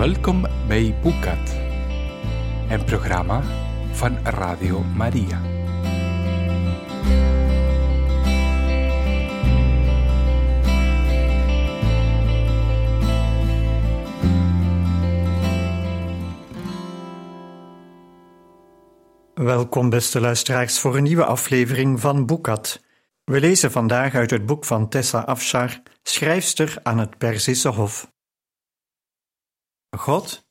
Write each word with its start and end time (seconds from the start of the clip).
Welkom 0.00 0.46
bij 0.68 0.94
Boekat, 1.02 1.56
een 2.68 2.84
programma 2.84 3.42
van 3.92 4.18
Radio 4.26 4.82
Maria. 4.82 5.40
Welkom, 19.34 19.90
beste 19.90 20.20
luisteraars, 20.20 20.78
voor 20.78 20.96
een 20.96 21.02
nieuwe 21.02 21.24
aflevering 21.24 22.00
van 22.00 22.26
Boekat. 22.26 22.80
We 23.24 23.40
lezen 23.40 23.70
vandaag 23.70 24.14
uit 24.14 24.30
het 24.30 24.46
boek 24.46 24.64
van 24.64 24.88
Tessa 24.88 25.18
Afshar, 25.18 25.82
schrijfster 26.02 26.78
aan 26.82 26.98
het 26.98 27.18
Perzische 27.18 27.68
Hof. 27.68 28.09
God? 29.96 30.48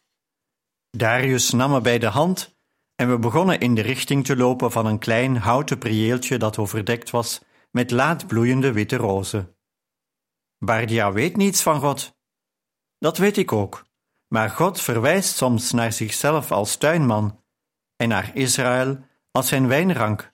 Darius 0.90 1.52
nam 1.52 1.72
me 1.72 1.82
bij 1.82 2.00
de 2.00 2.08
hand 2.08 2.58
en 2.96 3.10
we 3.10 3.20
begonnen 3.20 3.60
in 3.60 3.76
de 3.76 3.82
richting 3.82 4.26
te 4.26 4.36
lopen 4.36 4.72
van 4.72 4.86
een 4.86 5.00
klein 5.00 5.38
houten 5.38 5.78
prieeltje 5.78 6.38
dat 6.38 6.58
overdekt 6.58 7.10
was 7.10 7.42
met 7.72 7.92
laatbloeiende 7.92 8.72
witte 8.72 8.96
rozen. 8.96 9.56
Bardia 10.58 11.12
weet 11.12 11.38
niets 11.38 11.62
van 11.62 11.80
God. 11.80 12.18
Dat 12.98 13.18
weet 13.18 13.38
ik 13.38 13.52
ook, 13.52 13.86
maar 14.28 14.50
God 14.50 14.82
verwijst 14.82 15.36
soms 15.36 15.72
naar 15.72 15.94
zichzelf 15.94 16.52
als 16.52 16.76
tuinman 16.76 17.44
en 17.96 18.10
naar 18.10 18.32
Israël 18.36 18.98
als 19.32 19.48
zijn 19.48 19.68
wijnrank. 19.68 20.34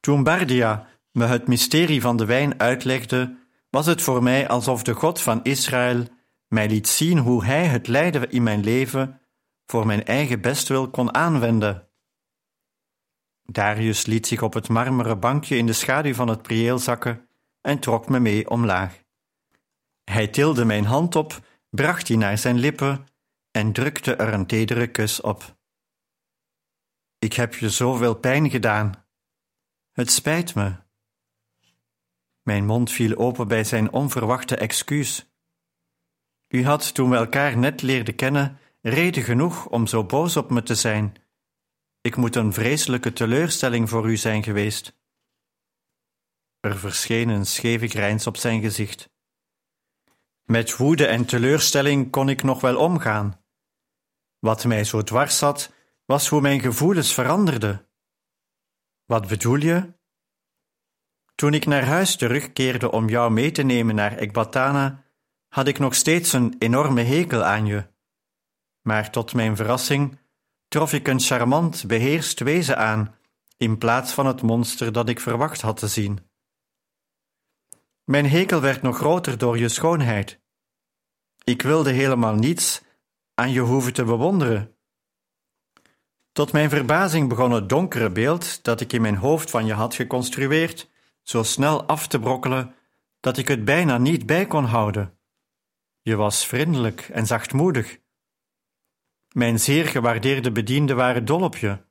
Toen 0.00 0.22
Bardia 0.22 0.88
me 1.12 1.26
het 1.26 1.48
mysterie 1.48 2.00
van 2.00 2.16
de 2.16 2.24
wijn 2.24 2.60
uitlegde, 2.60 3.38
was 3.70 3.86
het 3.86 4.02
voor 4.02 4.22
mij 4.22 4.48
alsof 4.48 4.82
de 4.82 4.94
God 4.94 5.20
van 5.20 5.42
Israël 5.42 6.06
mij 6.50 6.68
liet 6.68 6.88
zien 6.88 7.18
hoe 7.18 7.44
hij 7.44 7.66
het 7.66 7.86
lijden 7.86 8.30
in 8.30 8.42
mijn 8.42 8.64
leven 8.64 9.20
voor 9.66 9.86
mijn 9.86 10.04
eigen 10.04 10.40
bestwil 10.40 10.90
kon 10.90 11.14
aanwenden. 11.14 11.88
Darius 13.42 14.06
liet 14.06 14.26
zich 14.26 14.42
op 14.42 14.52
het 14.52 14.68
marmeren 14.68 15.20
bankje 15.20 15.56
in 15.56 15.66
de 15.66 15.72
schaduw 15.72 16.14
van 16.14 16.28
het 16.28 16.42
prieel 16.42 16.78
zakken 16.78 17.28
en 17.60 17.78
trok 17.78 18.08
me 18.08 18.20
mee 18.20 18.50
omlaag. 18.50 19.02
Hij 20.04 20.28
tilde 20.28 20.64
mijn 20.64 20.84
hand 20.84 21.16
op, 21.16 21.46
bracht 21.68 22.06
die 22.06 22.16
naar 22.16 22.38
zijn 22.38 22.58
lippen 22.58 23.06
en 23.50 23.72
drukte 23.72 24.14
er 24.14 24.32
een 24.32 24.46
tedere 24.46 24.86
kus 24.86 25.20
op. 25.20 25.58
Ik 27.18 27.32
heb 27.32 27.54
je 27.54 27.70
zoveel 27.70 28.14
pijn 28.14 28.50
gedaan. 28.50 29.06
Het 29.92 30.10
spijt 30.10 30.54
me. 30.54 30.76
Mijn 32.42 32.66
mond 32.66 32.90
viel 32.90 33.16
open 33.16 33.48
bij 33.48 33.64
zijn 33.64 33.92
onverwachte 33.92 34.56
excuus. 34.56 35.29
U 36.50 36.64
had, 36.64 36.94
toen 36.94 37.10
we 37.10 37.16
elkaar 37.16 37.58
net 37.58 37.82
leerden 37.82 38.14
kennen, 38.14 38.58
reden 38.82 39.22
genoeg 39.22 39.66
om 39.66 39.86
zo 39.86 40.04
boos 40.04 40.36
op 40.36 40.50
me 40.50 40.62
te 40.62 40.74
zijn. 40.74 41.14
Ik 42.00 42.16
moet 42.16 42.36
een 42.36 42.52
vreselijke 42.52 43.12
teleurstelling 43.12 43.88
voor 43.88 44.10
u 44.10 44.16
zijn 44.16 44.42
geweest. 44.42 44.98
Er 46.60 46.78
verscheen 46.78 47.28
een 47.28 47.46
scheve 47.46 47.86
grijns 47.88 48.26
op 48.26 48.36
zijn 48.36 48.60
gezicht. 48.60 49.10
Met 50.44 50.76
woede 50.76 51.06
en 51.06 51.24
teleurstelling 51.24 52.10
kon 52.10 52.28
ik 52.28 52.42
nog 52.42 52.60
wel 52.60 52.76
omgaan. 52.76 53.44
Wat 54.38 54.64
mij 54.64 54.84
zo 54.84 55.02
dwars 55.02 55.38
zat, 55.38 55.72
was 56.04 56.28
hoe 56.28 56.40
mijn 56.40 56.60
gevoelens 56.60 57.14
veranderden. 57.14 57.88
Wat 59.04 59.28
bedoel 59.28 59.56
je? 59.56 59.92
Toen 61.34 61.54
ik 61.54 61.66
naar 61.66 61.84
huis 61.84 62.16
terugkeerde 62.16 62.90
om 62.90 63.08
jou 63.08 63.30
mee 63.30 63.50
te 63.50 63.62
nemen 63.62 63.94
naar 63.94 64.16
Ekbatana, 64.16 65.04
had 65.50 65.66
ik 65.66 65.78
nog 65.78 65.94
steeds 65.94 66.32
een 66.32 66.54
enorme 66.58 67.02
hekel 67.02 67.44
aan 67.44 67.66
je. 67.66 67.86
Maar 68.82 69.10
tot 69.10 69.34
mijn 69.34 69.56
verrassing 69.56 70.18
trof 70.68 70.92
ik 70.92 71.08
een 71.08 71.20
charmant, 71.20 71.86
beheerst 71.86 72.40
wezen 72.40 72.78
aan, 72.78 73.14
in 73.56 73.78
plaats 73.78 74.12
van 74.12 74.26
het 74.26 74.42
monster 74.42 74.92
dat 74.92 75.08
ik 75.08 75.20
verwacht 75.20 75.60
had 75.60 75.76
te 75.76 75.88
zien. 75.88 76.18
Mijn 78.04 78.28
hekel 78.28 78.60
werd 78.60 78.82
nog 78.82 78.96
groter 78.96 79.38
door 79.38 79.58
je 79.58 79.68
schoonheid. 79.68 80.40
Ik 81.44 81.62
wilde 81.62 81.90
helemaal 81.90 82.34
niets 82.34 82.82
aan 83.34 83.52
je 83.52 83.60
hoeven 83.60 83.92
te 83.92 84.04
bewonderen. 84.04 84.74
Tot 86.32 86.52
mijn 86.52 86.70
verbazing 86.70 87.28
begon 87.28 87.50
het 87.50 87.68
donkere 87.68 88.10
beeld 88.10 88.64
dat 88.64 88.80
ik 88.80 88.92
in 88.92 89.00
mijn 89.00 89.16
hoofd 89.16 89.50
van 89.50 89.66
je 89.66 89.72
had 89.72 89.94
geconstrueerd 89.94 90.90
zo 91.22 91.42
snel 91.42 91.84
af 91.84 92.06
te 92.06 92.18
brokkelen 92.18 92.74
dat 93.20 93.36
ik 93.36 93.48
het 93.48 93.64
bijna 93.64 93.98
niet 93.98 94.26
bij 94.26 94.46
kon 94.46 94.64
houden. 94.64 95.19
Je 96.02 96.16
was 96.16 96.46
vriendelijk 96.46 97.00
en 97.00 97.26
zachtmoedig. 97.26 97.98
Mijn 99.32 99.60
zeer 99.60 99.86
gewaardeerde 99.86 100.52
bedienden 100.52 100.96
waren 100.96 101.24
dol 101.24 101.40
op 101.40 101.56
je. 101.56 101.84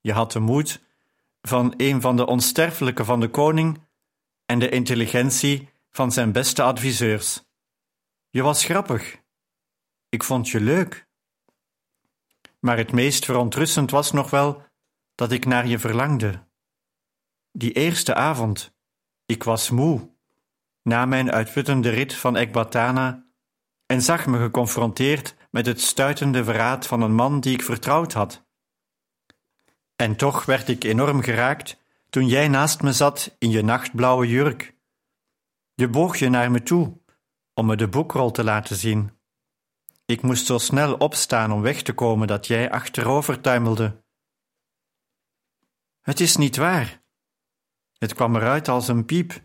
Je 0.00 0.12
had 0.12 0.32
de 0.32 0.40
moed 0.40 0.82
van 1.42 1.74
een 1.76 2.00
van 2.00 2.16
de 2.16 2.26
onsterfelijke 2.26 3.04
van 3.04 3.20
de 3.20 3.28
koning 3.28 3.86
en 4.46 4.58
de 4.58 4.68
intelligentie 4.68 5.68
van 5.90 6.12
zijn 6.12 6.32
beste 6.32 6.62
adviseurs. 6.62 7.44
Je 8.30 8.42
was 8.42 8.64
grappig. 8.64 9.20
Ik 10.08 10.24
vond 10.24 10.48
je 10.48 10.60
leuk. 10.60 11.06
Maar 12.60 12.76
het 12.76 12.92
meest 12.92 13.24
verontrustend 13.24 13.90
was 13.90 14.12
nog 14.12 14.30
wel 14.30 14.62
dat 15.14 15.32
ik 15.32 15.44
naar 15.44 15.66
je 15.66 15.78
verlangde. 15.78 16.46
Die 17.52 17.72
eerste 17.72 18.14
avond, 18.14 18.74
ik 19.26 19.42
was 19.42 19.70
moe, 19.70 20.10
na 20.82 21.06
mijn 21.06 21.30
uitputtende 21.30 21.90
rit 21.90 22.14
van 22.14 22.36
Ekbatana, 22.36 23.27
en 23.88 24.02
zag 24.02 24.26
me 24.26 24.38
geconfronteerd 24.38 25.34
met 25.50 25.66
het 25.66 25.80
stuitende 25.80 26.44
verraad 26.44 26.86
van 26.86 27.02
een 27.02 27.14
man 27.14 27.40
die 27.40 27.52
ik 27.52 27.62
vertrouwd 27.62 28.12
had. 28.12 28.46
En 29.96 30.16
toch 30.16 30.44
werd 30.44 30.68
ik 30.68 30.84
enorm 30.84 31.20
geraakt 31.22 31.80
toen 32.10 32.26
jij 32.26 32.48
naast 32.48 32.82
me 32.82 32.92
zat 32.92 33.36
in 33.38 33.50
je 33.50 33.62
nachtblauwe 33.62 34.28
jurk. 34.28 34.76
Je 35.74 35.88
boog 35.88 36.16
je 36.16 36.28
naar 36.28 36.50
me 36.50 36.62
toe 36.62 37.00
om 37.54 37.66
me 37.66 37.76
de 37.76 37.88
boekrol 37.88 38.30
te 38.30 38.44
laten 38.44 38.76
zien. 38.76 39.10
Ik 40.04 40.22
moest 40.22 40.46
zo 40.46 40.58
snel 40.58 40.94
opstaan 40.94 41.52
om 41.52 41.60
weg 41.60 41.82
te 41.82 41.92
komen 41.92 42.26
dat 42.26 42.46
jij 42.46 42.70
achterover 42.70 43.40
tuimelde. 43.40 44.04
Het 46.00 46.20
is 46.20 46.36
niet 46.36 46.56
waar. 46.56 47.02
Het 47.98 48.14
kwam 48.14 48.36
eruit 48.36 48.68
als 48.68 48.88
een 48.88 49.04
piep. 49.04 49.42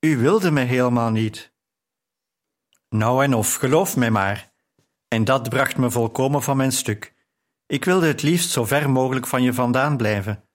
U 0.00 0.16
wilde 0.16 0.50
me 0.50 0.60
helemaal 0.60 1.10
niet. 1.10 1.52
Nou 2.90 3.24
en 3.24 3.34
of, 3.34 3.54
geloof 3.54 3.96
mij 3.96 4.10
maar. 4.10 4.52
En 5.08 5.24
dat 5.24 5.48
bracht 5.48 5.76
me 5.76 5.90
volkomen 5.90 6.42
van 6.42 6.56
mijn 6.56 6.72
stuk. 6.72 7.14
Ik 7.66 7.84
wilde 7.84 8.06
het 8.06 8.22
liefst 8.22 8.50
zo 8.50 8.64
ver 8.64 8.90
mogelijk 8.90 9.26
van 9.26 9.42
je 9.42 9.52
vandaan 9.52 9.96
blijven. 9.96 10.48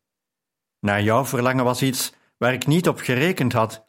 Naar 0.79 1.01
jouw 1.01 1.25
verlangen 1.25 1.63
was 1.63 1.81
iets 1.81 2.13
waar 2.37 2.53
ik 2.53 2.67
niet 2.67 2.87
op 2.87 2.99
gerekend 2.99 3.53
had, 3.53 3.87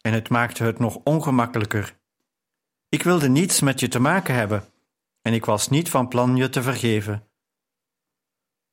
en 0.00 0.12
het 0.12 0.28
maakte 0.28 0.64
het 0.64 0.78
nog 0.78 1.00
ongemakkelijker. 1.04 1.98
Ik 2.88 3.02
wilde 3.02 3.28
niets 3.28 3.60
met 3.60 3.80
je 3.80 3.88
te 3.88 3.98
maken 3.98 4.34
hebben, 4.34 4.64
en 5.22 5.32
ik 5.32 5.44
was 5.44 5.68
niet 5.68 5.90
van 5.90 6.08
plan 6.08 6.36
je 6.36 6.48
te 6.48 6.62
vergeven. 6.62 7.28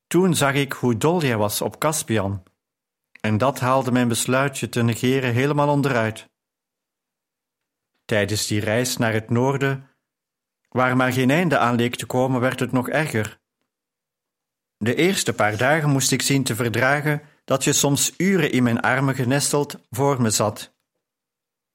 Toen 0.08 0.36
zag 0.36 0.54
ik 0.54 0.72
hoe 0.72 0.98
dol 0.98 1.22
jij 1.22 1.38
was 1.38 1.62
op 1.62 1.80
Caspian, 1.80 2.44
en 3.20 3.38
dat 3.38 3.60
haalde 3.60 3.92
mijn 3.92 4.08
besluit 4.08 4.58
je 4.58 4.70
te 4.70 4.82
negeren 4.82 5.34
helemaal 5.34 5.70
onderuit. 5.70 6.31
Tijdens 8.12 8.48
die 8.48 8.60
reis 8.60 8.98
naar 8.98 9.14
het 9.14 9.30
noorden, 9.30 9.90
waar 10.70 10.96
maar 10.96 11.14
geen 11.14 11.30
einde 11.30 11.58
aan 11.58 11.76
leek 11.76 11.96
te 11.96 12.06
komen, 12.06 12.42
werd 12.42 12.60
het 12.60 12.72
nog 12.72 12.90
erger. 12.90 13.40
De 14.78 14.96
eerste 14.96 15.34
paar 15.34 15.58
dagen 15.58 15.90
moest 15.90 16.12
ik 16.12 16.22
zien 16.22 16.44
te 16.44 16.56
verdragen 16.56 17.22
dat 17.46 17.64
je 17.64 17.74
soms 17.74 18.14
uren 18.18 18.52
in 18.52 18.64
mijn 18.64 18.80
armen 18.80 19.16
genesteld 19.16 19.80
voor 19.90 20.22
me 20.22 20.30
zat. 20.30 20.74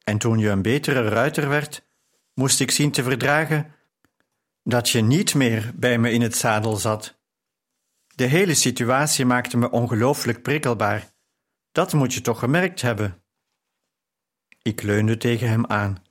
En 0.05 0.19
toen 0.19 0.39
je 0.39 0.49
een 0.49 0.63
betere 0.63 1.09
ruiter 1.09 1.49
werd, 1.49 1.87
moest 2.34 2.60
ik 2.60 2.71
zien 2.71 2.91
te 2.91 3.03
verdragen 3.03 3.75
dat 4.63 4.89
je 4.89 5.01
niet 5.01 5.34
meer 5.34 5.72
bij 5.75 5.99
me 5.99 6.10
in 6.10 6.22
het 6.22 6.37
zadel 6.37 6.77
zat. 6.77 7.19
De 8.15 8.25
hele 8.25 8.55
situatie 8.55 9.25
maakte 9.25 9.57
me 9.57 9.71
ongelooflijk 9.71 10.43
prikkelbaar. 10.43 11.10
Dat 11.72 11.93
moet 11.93 12.15
je 12.15 12.21
toch 12.21 12.39
gemerkt 12.39 12.81
hebben. 12.81 13.22
Ik 14.63 14.83
leunde 14.83 15.16
tegen 15.16 15.49
hem 15.49 15.66
aan. 15.66 16.05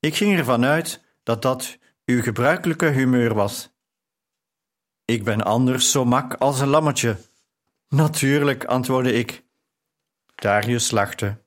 Ik 0.00 0.14
ging 0.14 0.38
ervan 0.38 0.64
uit 0.64 1.04
dat 1.22 1.42
dat 1.42 1.78
uw 2.04 2.22
gebruikelijke 2.22 2.86
humeur 2.86 3.34
was. 3.34 3.74
Ik 5.04 5.24
ben 5.24 5.42
anders 5.42 5.90
zo 5.90 6.04
mak 6.04 6.34
als 6.34 6.60
een 6.60 6.68
lammetje. 6.68 7.16
Natuurlijk, 7.88 8.64
antwoordde 8.64 9.12
ik. 9.12 9.44
Darius 10.34 10.90
lachte. 10.90 11.44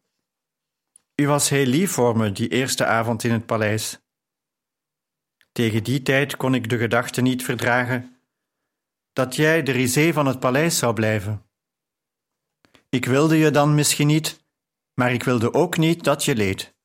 U 1.15 1.27
was 1.27 1.49
heel 1.49 1.65
lief 1.65 1.91
voor 1.91 2.17
me 2.17 2.31
die 2.31 2.49
eerste 2.49 2.85
avond 2.85 3.23
in 3.23 3.31
het 3.31 3.45
paleis. 3.45 3.99
Tegen 5.51 5.83
die 5.83 6.01
tijd 6.01 6.37
kon 6.37 6.53
ik 6.53 6.69
de 6.69 6.77
gedachte 6.77 7.21
niet 7.21 7.43
verdragen 7.43 8.19
dat 9.13 9.35
jij 9.35 9.63
de 9.63 9.71
risée 9.71 10.13
van 10.13 10.25
het 10.25 10.39
paleis 10.39 10.77
zou 10.77 10.93
blijven. 10.93 11.45
Ik 12.89 13.05
wilde 13.05 13.37
je 13.37 13.51
dan 13.51 13.75
misschien 13.75 14.07
niet, 14.07 14.43
maar 14.93 15.13
ik 15.13 15.23
wilde 15.23 15.53
ook 15.53 15.77
niet 15.77 16.03
dat 16.03 16.25
je 16.25 16.35
leed. 16.35 16.75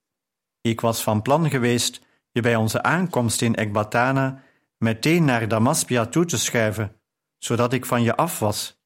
Ik 0.67 0.81
was 0.81 1.03
van 1.03 1.23
plan 1.23 1.51
geweest 1.51 2.01
je 2.31 2.41
bij 2.41 2.57
onze 2.57 2.83
aankomst 2.83 3.43
in 3.43 3.55
Ekbatana 3.55 4.43
meteen 4.79 5.25
naar 5.25 5.49
Damaspia 5.49 6.07
toe 6.07 6.25
te 6.25 6.39
schuiven, 6.39 7.01
zodat 7.39 7.73
ik 7.73 7.87
van 7.87 8.03
je 8.03 8.17
af 8.17 8.39
was. 8.39 8.81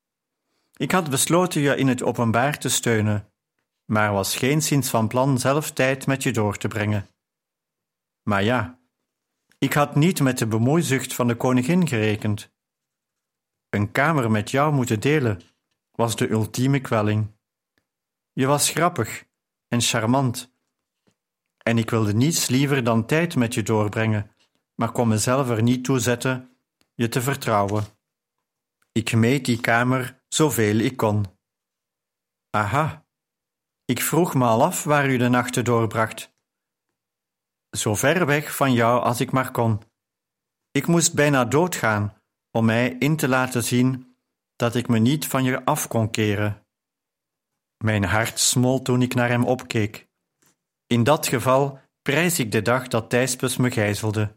Ik 0.76 0.90
had 0.90 1.10
besloten 1.10 1.60
je 1.60 1.76
in 1.76 1.88
het 1.88 2.02
openbaar 2.02 2.58
te 2.58 2.68
steunen, 2.68 3.32
maar 3.84 4.12
was 4.12 4.36
geenszins 4.36 4.90
van 4.90 5.08
plan 5.08 5.38
zelf 5.38 5.70
tijd 5.70 6.06
met 6.06 6.22
je 6.22 6.32
door 6.32 6.56
te 6.56 6.68
brengen. 6.68 7.08
Maar 8.22 8.42
ja, 8.42 8.78
ik 9.58 9.72
had 9.72 9.94
niet 9.94 10.20
met 10.20 10.38
de 10.38 10.46
bemoeizucht 10.46 11.14
van 11.14 11.26
de 11.26 11.34
koningin 11.36 11.88
gerekend. 11.88 12.52
Een 13.68 13.92
kamer 13.92 14.30
met 14.30 14.50
jou 14.50 14.72
moeten 14.72 15.00
delen 15.00 15.40
was 15.90 16.16
de 16.16 16.30
ultieme 16.30 16.80
kwelling. 16.80 17.32
Je 18.32 18.46
was 18.46 18.70
grappig 18.70 19.24
en 19.68 19.80
charmant, 19.80 20.57
en 21.68 21.78
ik 21.78 21.90
wilde 21.90 22.14
niets 22.14 22.48
liever 22.48 22.84
dan 22.84 23.06
tijd 23.06 23.36
met 23.36 23.54
je 23.54 23.62
doorbrengen, 23.62 24.30
maar 24.74 24.92
kon 24.92 25.08
mezelf 25.08 25.48
er 25.48 25.62
niet 25.62 25.84
toe 25.84 25.98
zetten 25.98 26.56
je 26.94 27.08
te 27.08 27.22
vertrouwen. 27.22 27.84
Ik 28.92 29.12
meet 29.12 29.44
die 29.44 29.60
kamer 29.60 30.20
zoveel 30.28 30.76
ik 30.76 30.96
kon. 30.96 31.24
Aha, 32.50 33.04
ik 33.84 34.02
vroeg 34.02 34.34
me 34.34 34.44
al 34.44 34.64
af 34.64 34.84
waar 34.84 35.10
u 35.10 35.16
de 35.16 35.28
nachten 35.28 35.64
doorbracht. 35.64 36.34
Zo 37.70 37.94
ver 37.94 38.26
weg 38.26 38.56
van 38.56 38.72
jou 38.72 39.02
als 39.02 39.20
ik 39.20 39.30
maar 39.30 39.50
kon. 39.50 39.82
Ik 40.70 40.86
moest 40.86 41.14
bijna 41.14 41.44
doodgaan 41.44 42.22
om 42.50 42.64
mij 42.64 42.96
in 42.98 43.16
te 43.16 43.28
laten 43.28 43.64
zien 43.64 44.16
dat 44.56 44.74
ik 44.74 44.88
me 44.88 44.98
niet 44.98 45.26
van 45.26 45.44
je 45.44 45.64
af 45.64 45.88
kon 45.88 46.10
keren. 46.10 46.66
Mijn 47.84 48.04
hart 48.04 48.38
smolt 48.38 48.84
toen 48.84 49.02
ik 49.02 49.14
naar 49.14 49.28
hem 49.28 49.44
opkeek. 49.44 50.07
In 50.88 51.04
dat 51.04 51.26
geval 51.26 51.80
prijs 52.02 52.38
ik 52.38 52.52
de 52.52 52.62
dag 52.62 52.88
dat 52.88 53.10
Thijspes 53.10 53.56
me 53.56 53.70
gijzelde. 53.70 54.36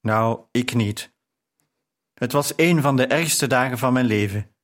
Nou, 0.00 0.44
ik 0.50 0.74
niet. 0.74 1.12
Het 2.14 2.32
was 2.32 2.52
een 2.56 2.80
van 2.82 2.96
de 2.96 3.06
ergste 3.06 3.46
dagen 3.46 3.78
van 3.78 3.92
mijn 3.92 4.06
leven. 4.06 4.54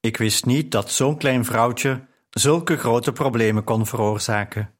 Ik 0.00 0.16
wist 0.16 0.44
niet 0.44 0.70
dat 0.70 0.90
zo'n 0.90 1.18
klein 1.18 1.44
vrouwtje 1.44 2.06
zulke 2.30 2.76
grote 2.76 3.12
problemen 3.12 3.64
kon 3.64 3.86
veroorzaken. 3.86 4.78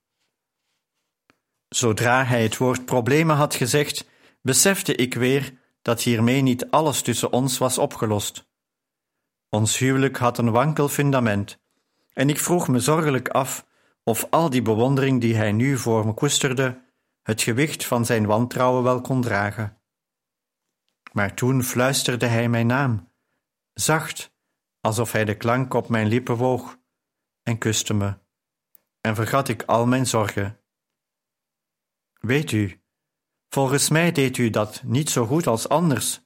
Zodra 1.69 2.25
hij 2.25 2.43
het 2.43 2.57
woord 2.57 2.85
problemen 2.85 3.37
had 3.37 3.55
gezegd, 3.55 4.09
besefte 4.43 4.95
ik 4.95 5.15
weer 5.15 5.59
dat 5.83 6.03
hiermee 6.03 6.43
niet 6.43 6.71
alles 6.71 7.03
tussen 7.03 7.33
ons 7.33 7.59
was 7.59 7.79
opgelost. 7.79 8.49
Ons 9.49 9.79
huwelijk 9.79 10.17
had 10.17 10.39
een 10.39 10.51
wankel 10.51 10.89
fundament, 10.89 11.61
en 12.13 12.29
ik 12.29 12.39
vroeg 12.39 12.69
me 12.69 12.81
zorgelijk 12.81 13.29
af 13.29 13.67
of 14.09 14.27
al 14.31 14.51
die 14.51 14.63
bewondering 14.63 15.21
die 15.21 15.37
hij 15.37 15.53
nu 15.53 15.79
voor 15.79 16.07
me 16.07 16.15
koesterde, 16.15 16.85
het 17.23 17.43
gewicht 17.43 17.85
van 17.85 18.05
zijn 18.05 18.27
wantrouwen 18.27 18.83
wel 18.83 19.01
kon 19.01 19.23
dragen. 19.23 19.81
Maar 21.13 21.35
toen 21.35 21.63
fluisterde 21.63 22.27
hij 22.27 22.49
mijn 22.49 22.67
naam, 22.67 23.13
zacht, 23.73 24.33
alsof 24.81 25.13
hij 25.13 25.25
de 25.25 25.37
klank 25.37 25.75
op 25.75 25.89
mijn 25.89 26.07
lippen 26.07 26.37
woog, 26.37 26.79
en 27.43 27.59
kuste 27.59 27.95
me, 27.95 28.19
en 29.01 29.15
vergat 29.15 29.49
ik 29.49 29.63
al 29.63 29.87
mijn 29.87 30.07
zorgen. 30.07 30.61
Weet 32.21 32.53
u, 32.53 32.83
volgens 33.49 33.89
mij 33.89 34.13
deed 34.13 34.37
u 34.37 34.51
dat 34.51 34.83
niet 34.83 35.11
zo 35.11 35.27
goed 35.27 35.47
als 35.47 35.69
anders, 35.69 36.21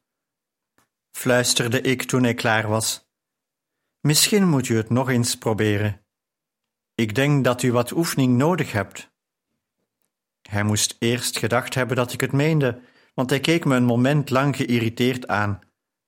fluisterde 1.11 1.81
ik 1.81 2.03
toen 2.03 2.23
hij 2.23 2.35
klaar 2.35 2.69
was. 2.69 3.11
Misschien 4.01 4.49
moet 4.49 4.69
u 4.69 4.77
het 4.77 4.91
nog 4.91 5.09
eens 5.09 5.39
proberen. 5.39 6.02
Ik 6.95 7.15
denk 7.15 7.45
dat 7.45 7.63
u 7.63 7.73
wat 7.73 7.93
oefening 7.93 8.37
nodig 8.37 8.73
hebt. 8.73 9.11
Hij 10.43 10.63
moest 10.63 10.97
eerst 10.99 11.39
gedacht 11.39 11.75
hebben 11.75 11.97
dat 11.97 12.13
ik 12.13 12.21
het 12.21 12.33
meende, 12.33 12.81
want 13.15 13.31
hij 13.31 13.41
keek 13.41 13.65
me 13.65 13.77
een 13.77 13.85
moment 13.85 14.31
lang 14.31 14.57
geïrriteerd 14.57 15.27
aan 15.27 15.61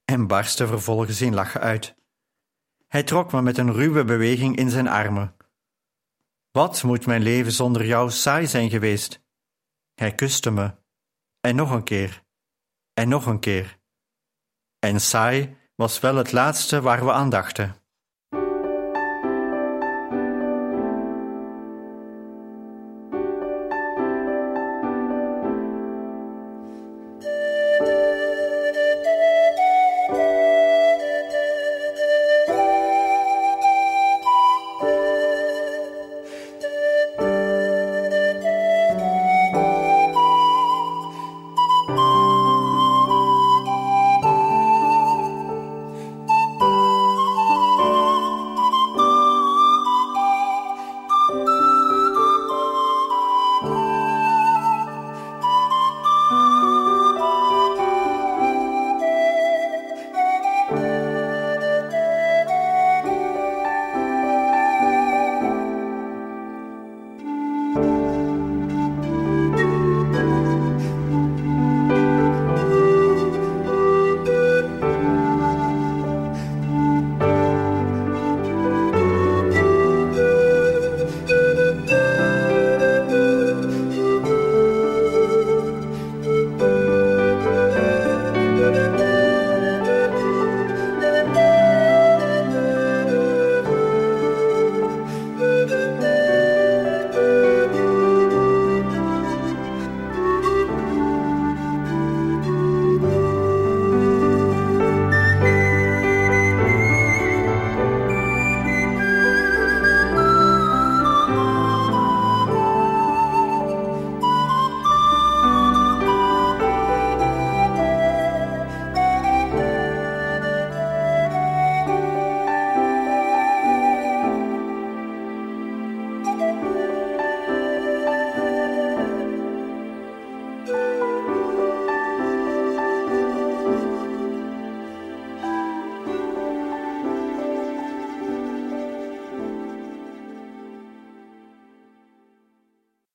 en 0.05 0.27
barstte 0.27 0.67
vervolgens 0.67 1.21
in 1.21 1.35
lachen 1.35 1.61
uit. 1.61 1.95
Hij 2.89 3.03
trok 3.03 3.33
me 3.33 3.43
met 3.43 3.59
een 3.59 3.73
ruwe 3.73 4.05
beweging 4.05 4.57
in 4.57 4.71
zijn 4.71 4.89
armen. 4.89 5.37
Wat 6.51 6.83
moet 6.83 7.07
mijn 7.07 7.23
leven 7.23 7.53
zonder 7.53 7.87
jou 7.87 8.11
saai 8.11 8.47
zijn 8.47 8.71
geweest? 8.71 9.23
Hij 9.95 10.15
kuste 10.15 10.51
me, 10.51 10.75
en 11.41 11.57
nog 11.57 11.71
een 11.71 11.85
keer, 11.85 12.23
en 12.93 13.09
nog 13.09 13.27
een 13.27 13.41
keer. 13.41 13.79
En 14.79 15.01
saai 15.01 15.57
was 15.75 16.01
wel 16.01 16.17
het 16.17 16.33
laatste 16.33 16.81
waar 16.81 17.05
we 17.05 17.13
aan 17.13 17.31
dachten. 17.31 17.84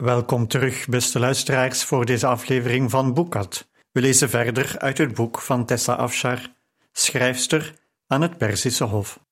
Welkom 0.09 0.47
terug, 0.47 0.87
beste 0.87 1.19
luisteraars, 1.19 1.83
voor 1.83 2.05
deze 2.05 2.27
aflevering 2.27 2.89
van 2.89 3.13
Boekat. 3.13 3.69
We 3.91 4.01
lezen 4.01 4.29
verder 4.29 4.79
uit 4.79 4.97
het 4.97 5.13
boek 5.13 5.41
van 5.41 5.65
Tessa 5.65 5.93
Afshar, 5.93 6.55
schrijfster 6.91 7.79
aan 8.07 8.21
het 8.21 8.37
Perzische 8.37 8.83
Hof. 8.83 9.25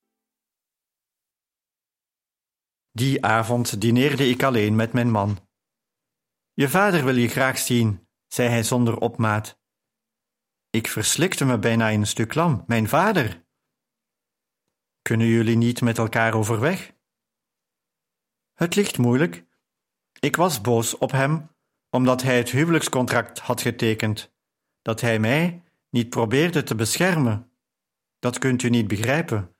Die 2.92 3.24
avond 3.24 3.80
dineerde 3.80 4.28
ik 4.28 4.42
alleen 4.42 4.76
met 4.76 4.92
mijn 4.92 5.10
man. 5.10 5.48
Je 6.52 6.68
vader 6.68 7.04
wil 7.04 7.16
je 7.16 7.28
graag 7.28 7.58
zien, 7.58 8.08
zei 8.26 8.48
hij 8.48 8.62
zonder 8.62 8.98
opmaat. 8.98 9.60
Ik 10.70 10.88
verslikte 10.88 11.44
me 11.44 11.58
bijna 11.58 11.88
in 11.88 12.00
een 12.00 12.06
stuk 12.06 12.34
lam. 12.34 12.64
Mijn 12.66 12.88
vader! 12.88 13.46
Kunnen 15.02 15.26
jullie 15.26 15.56
niet 15.56 15.80
met 15.80 15.98
elkaar 15.98 16.34
overweg? 16.34 16.92
Het 18.54 18.74
ligt 18.74 18.98
moeilijk. 18.98 19.46
Ik 20.20 20.36
was 20.36 20.60
boos 20.60 20.98
op 20.98 21.10
hem, 21.10 21.50
omdat 21.90 22.22
hij 22.22 22.36
het 22.36 22.50
huwelijkscontract 22.50 23.38
had 23.38 23.60
getekend, 23.60 24.32
dat 24.82 25.00
hij 25.00 25.18
mij 25.18 25.62
niet 25.90 26.08
probeerde 26.08 26.62
te 26.62 26.74
beschermen. 26.74 27.52
Dat 28.18 28.38
kunt 28.38 28.62
u 28.62 28.68
niet 28.68 28.88
begrijpen. 28.88 29.56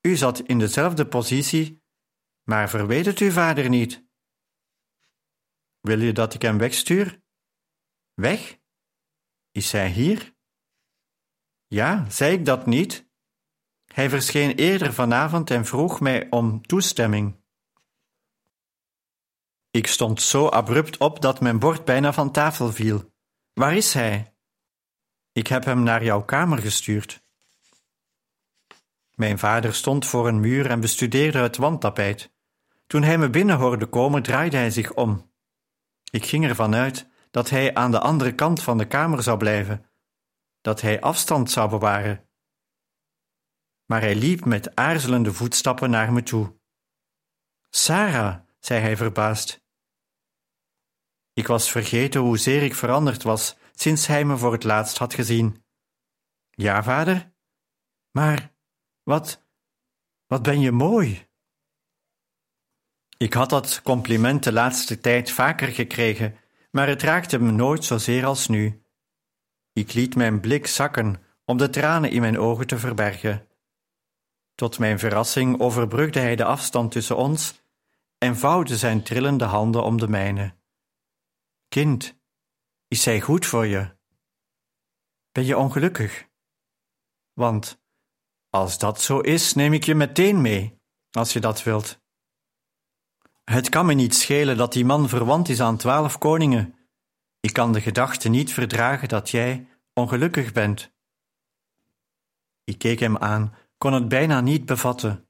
U 0.00 0.16
zat 0.16 0.40
in 0.40 0.58
dezelfde 0.58 1.06
positie, 1.06 1.82
maar 2.42 2.70
verweet 2.70 3.06
het 3.06 3.18
uw 3.18 3.30
vader 3.30 3.68
niet. 3.68 4.04
Wil 5.80 6.00
je 6.00 6.12
dat 6.12 6.34
ik 6.34 6.42
hem 6.42 6.58
wegstuur? 6.58 7.22
Weg? 8.14 8.60
Is 9.50 9.72
hij 9.72 9.90
hier? 9.90 10.34
Ja, 11.66 12.10
zei 12.10 12.32
ik 12.32 12.44
dat 12.44 12.66
niet? 12.66 13.10
Hij 13.84 14.08
verscheen 14.08 14.54
eerder 14.54 14.92
vanavond 14.92 15.50
en 15.50 15.64
vroeg 15.64 16.00
mij 16.00 16.30
om 16.30 16.66
toestemming. 16.66 17.41
Ik 19.72 19.86
stond 19.86 20.22
zo 20.22 20.48
abrupt 20.48 20.96
op 20.96 21.20
dat 21.20 21.40
mijn 21.40 21.58
bord 21.58 21.84
bijna 21.84 22.12
van 22.12 22.30
tafel 22.30 22.72
viel. 22.72 23.12
Waar 23.52 23.76
is 23.76 23.94
hij? 23.94 24.34
Ik 25.32 25.46
heb 25.46 25.64
hem 25.64 25.82
naar 25.82 26.04
jouw 26.04 26.24
kamer 26.24 26.58
gestuurd. 26.58 27.22
Mijn 29.14 29.38
vader 29.38 29.74
stond 29.74 30.06
voor 30.06 30.28
een 30.28 30.40
muur 30.40 30.70
en 30.70 30.80
bestudeerde 30.80 31.38
het 31.38 31.56
wandtapijt. 31.56 32.32
Toen 32.86 33.02
hij 33.02 33.18
me 33.18 33.30
binnen 33.30 33.56
hoorde 33.56 33.86
komen, 33.86 34.22
draaide 34.22 34.56
hij 34.56 34.70
zich 34.70 34.94
om. 34.94 35.32
Ik 36.10 36.26
ging 36.26 36.44
ervan 36.44 36.74
uit 36.74 37.08
dat 37.30 37.50
hij 37.50 37.74
aan 37.74 37.90
de 37.90 38.00
andere 38.00 38.34
kant 38.34 38.62
van 38.62 38.78
de 38.78 38.86
kamer 38.86 39.22
zou 39.22 39.38
blijven, 39.38 39.90
dat 40.60 40.80
hij 40.80 41.00
afstand 41.00 41.50
zou 41.50 41.70
bewaren. 41.70 42.28
Maar 43.84 44.00
hij 44.00 44.14
liep 44.14 44.44
met 44.44 44.74
aarzelende 44.76 45.32
voetstappen 45.32 45.90
naar 45.90 46.12
me 46.12 46.22
toe. 46.22 46.60
Sarah, 47.70 48.40
zei 48.58 48.80
hij 48.80 48.96
verbaasd. 48.96 49.61
Ik 51.32 51.46
was 51.46 51.70
vergeten 51.70 52.20
hoezeer 52.20 52.62
ik 52.62 52.74
veranderd 52.74 53.22
was 53.22 53.56
sinds 53.74 54.06
hij 54.06 54.24
me 54.24 54.36
voor 54.36 54.52
het 54.52 54.64
laatst 54.64 54.98
had 54.98 55.14
gezien. 55.14 55.64
Ja, 56.50 56.82
vader? 56.82 57.32
Maar 58.10 58.54
wat, 59.02 59.44
wat 60.26 60.42
ben 60.42 60.60
je 60.60 60.72
mooi? 60.72 61.28
Ik 63.16 63.32
had 63.32 63.50
dat 63.50 63.82
compliment 63.82 64.44
de 64.44 64.52
laatste 64.52 65.00
tijd 65.00 65.30
vaker 65.30 65.68
gekregen, 65.68 66.36
maar 66.70 66.88
het 66.88 67.02
raakte 67.02 67.38
me 67.38 67.50
nooit 67.50 67.84
zozeer 67.84 68.24
als 68.24 68.48
nu. 68.48 68.82
Ik 69.72 69.92
liet 69.92 70.16
mijn 70.16 70.40
blik 70.40 70.66
zakken 70.66 71.22
om 71.44 71.56
de 71.56 71.70
tranen 71.70 72.10
in 72.10 72.20
mijn 72.20 72.38
ogen 72.38 72.66
te 72.66 72.78
verbergen. 72.78 73.48
Tot 74.54 74.78
mijn 74.78 74.98
verrassing 74.98 75.60
overbrugde 75.60 76.20
hij 76.20 76.36
de 76.36 76.44
afstand 76.44 76.92
tussen 76.92 77.16
ons 77.16 77.62
en 78.18 78.36
vouwde 78.36 78.76
zijn 78.76 79.02
trillende 79.02 79.44
handen 79.44 79.82
om 79.82 79.98
de 79.98 80.08
mijne. 80.08 80.54
Kind, 81.72 82.18
is 82.88 83.02
zij 83.02 83.20
goed 83.20 83.46
voor 83.46 83.66
je? 83.66 83.96
Ben 85.30 85.44
je 85.44 85.58
ongelukkig? 85.58 86.28
Want 87.32 87.82
als 88.50 88.78
dat 88.78 89.00
zo 89.00 89.20
is, 89.20 89.54
neem 89.54 89.72
ik 89.72 89.84
je 89.84 89.94
meteen 89.94 90.40
mee, 90.40 90.80
als 91.10 91.32
je 91.32 91.40
dat 91.40 91.62
wilt. 91.62 92.00
Het 93.44 93.68
kan 93.68 93.86
me 93.86 93.94
niet 93.94 94.14
schelen 94.14 94.56
dat 94.56 94.72
die 94.72 94.84
man 94.84 95.08
verwant 95.08 95.48
is 95.48 95.60
aan 95.60 95.76
twaalf 95.76 96.18
koningen. 96.18 96.78
Ik 97.40 97.52
kan 97.52 97.72
de 97.72 97.80
gedachte 97.80 98.28
niet 98.28 98.52
verdragen 98.52 99.08
dat 99.08 99.30
jij 99.30 99.68
ongelukkig 99.92 100.52
bent. 100.52 100.92
Ik 102.64 102.78
keek 102.78 102.98
hem 102.98 103.16
aan, 103.16 103.54
kon 103.78 103.92
het 103.92 104.08
bijna 104.08 104.40
niet 104.40 104.66
bevatten. 104.66 105.28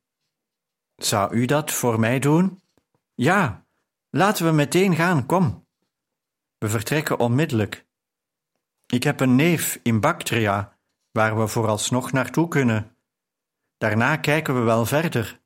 Zou 0.96 1.34
u 1.34 1.44
dat 1.44 1.72
voor 1.72 2.00
mij 2.00 2.18
doen? 2.18 2.62
Ja, 3.14 3.66
laten 4.10 4.46
we 4.46 4.52
meteen 4.52 4.94
gaan, 4.94 5.26
kom. 5.26 5.61
We 6.62 6.68
vertrekken 6.68 7.18
onmiddellijk. 7.18 7.86
Ik 8.86 9.02
heb 9.02 9.20
een 9.20 9.36
neef 9.36 9.80
in 9.82 10.00
Bactria, 10.00 10.78
waar 11.10 11.38
we 11.38 11.46
vooralsnog 11.46 12.12
naartoe 12.12 12.48
kunnen. 12.48 12.96
Daarna 13.78 14.16
kijken 14.16 14.54
we 14.54 14.60
wel 14.60 14.86
verder. 14.86 15.40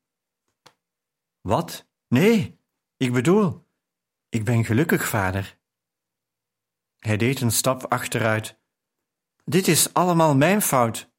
Wat? 1.40 1.88
Nee, 2.08 2.60
ik 2.96 3.12
bedoel, 3.12 3.66
ik 4.28 4.44
ben 4.44 4.64
gelukkig, 4.64 5.08
vader. 5.08 5.58
Hij 6.98 7.16
deed 7.16 7.40
een 7.40 7.52
stap 7.52 7.84
achteruit. 7.92 8.58
Dit 9.44 9.68
is 9.68 9.94
allemaal 9.94 10.34
mijn 10.34 10.62
fout. 10.62 11.10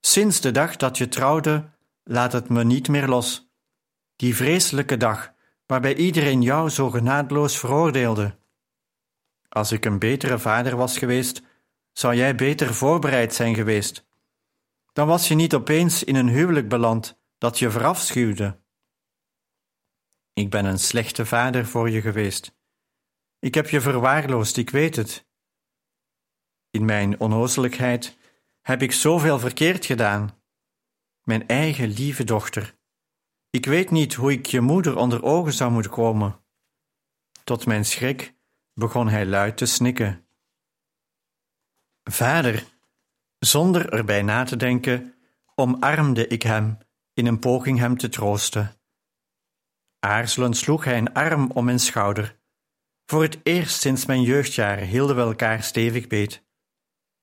Sinds 0.00 0.40
de 0.40 0.50
dag 0.50 0.76
dat 0.76 0.98
je 0.98 1.08
trouwde, 1.08 1.70
laat 2.02 2.32
het 2.32 2.48
me 2.48 2.64
niet 2.64 2.88
meer 2.88 3.08
los. 3.08 3.52
Die 4.16 4.36
vreselijke 4.36 4.96
dag, 4.96 5.32
waarbij 5.66 5.94
iedereen 5.94 6.42
jou 6.42 6.68
zo 6.68 6.90
genadeloos 6.90 7.58
veroordeelde. 7.58 8.38
Als 9.50 9.72
ik 9.72 9.84
een 9.84 9.98
betere 9.98 10.38
vader 10.38 10.76
was 10.76 10.98
geweest, 10.98 11.42
zou 11.92 12.14
jij 12.14 12.34
beter 12.34 12.74
voorbereid 12.74 13.34
zijn 13.34 13.54
geweest. 13.54 14.06
Dan 14.92 15.06
was 15.06 15.28
je 15.28 15.34
niet 15.34 15.54
opeens 15.54 16.04
in 16.04 16.14
een 16.14 16.28
huwelijk 16.28 16.68
beland 16.68 17.20
dat 17.38 17.58
je 17.58 17.70
verafschuwde. 17.70 18.60
Ik 20.32 20.50
ben 20.50 20.64
een 20.64 20.78
slechte 20.78 21.26
vader 21.26 21.66
voor 21.66 21.90
je 21.90 22.00
geweest. 22.00 22.58
Ik 23.38 23.54
heb 23.54 23.68
je 23.68 23.80
verwaarloosd, 23.80 24.56
ik 24.56 24.70
weet 24.70 24.96
het. 24.96 25.28
In 26.70 26.84
mijn 26.84 27.20
onnozelijkheid 27.20 28.16
heb 28.60 28.82
ik 28.82 28.92
zoveel 28.92 29.38
verkeerd 29.38 29.86
gedaan. 29.86 30.42
Mijn 31.22 31.48
eigen 31.48 31.88
lieve 31.88 32.24
dochter. 32.24 32.78
Ik 33.50 33.66
weet 33.66 33.90
niet 33.90 34.14
hoe 34.14 34.32
ik 34.32 34.46
je 34.46 34.60
moeder 34.60 34.96
onder 34.96 35.22
ogen 35.22 35.52
zou 35.52 35.70
moeten 35.70 35.90
komen. 35.90 36.44
Tot 37.44 37.66
mijn 37.66 37.84
schrik 37.84 38.34
begon 38.74 39.08
hij 39.08 39.26
luid 39.26 39.56
te 39.56 39.66
snikken. 39.66 40.26
Vader, 42.04 42.64
zonder 43.38 43.92
erbij 43.92 44.22
na 44.22 44.44
te 44.44 44.56
denken, 44.56 45.14
omarmde 45.54 46.26
ik 46.26 46.42
hem 46.42 46.78
in 47.14 47.26
een 47.26 47.38
poging 47.38 47.78
hem 47.78 47.96
te 47.96 48.08
troosten. 48.08 48.74
Aarzelend 49.98 50.56
sloeg 50.56 50.84
hij 50.84 50.98
een 50.98 51.12
arm 51.12 51.50
om 51.50 51.64
mijn 51.64 51.78
schouder. 51.78 52.38
Voor 53.06 53.22
het 53.22 53.40
eerst 53.42 53.80
sinds 53.80 54.06
mijn 54.06 54.22
jeugdjaren 54.22 54.86
hielden 54.86 55.16
we 55.16 55.22
elkaar 55.22 55.62
stevig 55.62 56.06
beet. 56.06 56.44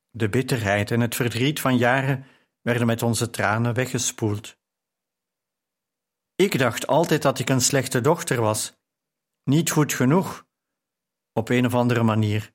De 0.10 0.30
bitterheid 0.30 0.92
en 0.92 1.00
het 1.00 1.16
verdriet 1.16 1.60
van 1.60 1.77
jaren 1.77 2.25
werden 2.62 2.88
met 2.88 3.04
onze 3.04 3.30
tranen 3.30 3.74
weggespoeld. 3.74 4.58
Ik 6.36 6.60
dacht 6.60 6.88
altijd 6.88 7.22
dat 7.22 7.39
ik 7.39 7.50
een 7.50 7.62
slechte 7.62 8.01
dochter 8.01 8.42
was, 8.42 8.80
niet 9.44 9.72
goed 9.72 9.94
genoeg, 9.94 10.47
op 11.38 11.50
een 11.50 11.65
of 11.65 11.74
andere 11.74 12.03
manier. 12.03 12.51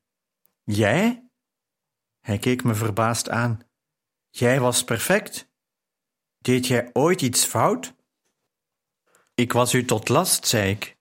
Jij? 0.65 1.29
Hij 2.21 2.39
keek 2.39 2.65
me 2.65 2.75
verbaasd 2.75 3.29
aan. 3.29 3.61
Jij 4.31 4.61
was 4.61 4.85
perfect. 4.85 5.51
Deed 6.39 6.67
jij 6.67 6.91
ooit 6.93 7.23
iets 7.23 7.45
fout? 7.45 7.95
Ik 9.35 9.53
was 9.53 9.75
u 9.75 9.85
tot 9.85 10.09
last, 10.09 10.47
zei 10.47 10.71
ik, 10.71 10.97